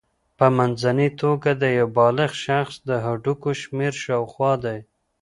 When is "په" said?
0.37-0.45